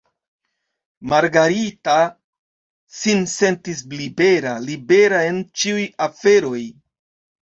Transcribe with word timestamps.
Margarita 1.11 1.97
sin 3.01 3.21
sentis 3.35 3.83
libera, 3.99 4.55
libera 4.71 5.21
en 5.31 5.41
ĉiuj 5.61 5.89
aferoj. 6.07 6.65